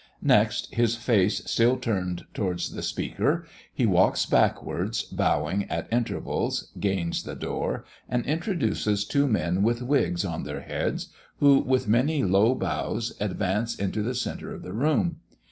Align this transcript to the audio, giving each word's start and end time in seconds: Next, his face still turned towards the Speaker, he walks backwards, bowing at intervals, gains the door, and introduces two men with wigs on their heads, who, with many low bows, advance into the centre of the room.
Next, 0.23 0.73
his 0.73 0.95
face 0.95 1.43
still 1.45 1.77
turned 1.77 2.23
towards 2.33 2.71
the 2.71 2.81
Speaker, 2.81 3.45
he 3.71 3.85
walks 3.85 4.25
backwards, 4.25 5.03
bowing 5.03 5.65
at 5.69 5.87
intervals, 5.93 6.71
gains 6.79 7.21
the 7.21 7.35
door, 7.35 7.85
and 8.09 8.25
introduces 8.25 9.05
two 9.05 9.27
men 9.27 9.61
with 9.61 9.83
wigs 9.83 10.25
on 10.25 10.41
their 10.43 10.61
heads, 10.61 11.09
who, 11.37 11.59
with 11.59 11.87
many 11.87 12.23
low 12.23 12.55
bows, 12.55 13.13
advance 13.19 13.75
into 13.75 14.01
the 14.01 14.15
centre 14.15 14.51
of 14.51 14.63
the 14.63 14.73
room. 14.73 15.17